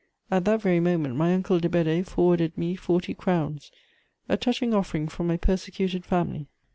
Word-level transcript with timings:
At 0.31 0.45
that 0.45 0.63
very 0.63 0.79
moment 0.79 1.15
my 1.15 1.31
uncle 1.31 1.59
de 1.59 1.69
Bedée 1.69 2.03
forwarded 2.03 2.57
me 2.57 2.75
forty 2.75 3.13
crowns, 3.13 3.71
a 4.27 4.35
touching 4.35 4.73
offering 4.73 5.07
from 5.07 5.27
my 5.27 5.37
persecuted 5.37 6.05
family. 6.05 6.47